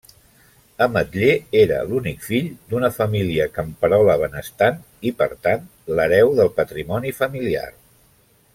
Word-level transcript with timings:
Ametller 0.83 1.33
era 1.63 1.75
l'únic 1.89 2.25
fill 2.29 2.47
d'una 2.71 2.89
família 2.95 3.47
camperola 3.59 4.15
benestant, 4.23 4.81
i 5.11 5.13
per 5.21 5.29
tant, 5.49 5.69
l'hereu 6.01 6.35
del 6.41 6.51
patrimoni 6.61 7.17
familiar. 7.21 7.69